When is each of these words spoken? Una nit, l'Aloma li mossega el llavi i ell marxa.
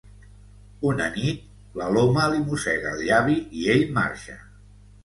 Una 0.91 1.09
nit, 1.17 1.45
l'Aloma 1.81 2.27
li 2.33 2.43
mossega 2.49 2.95
el 2.97 3.07
llavi 3.11 3.39
i 3.63 3.71
ell 3.77 3.87
marxa. 4.01 4.43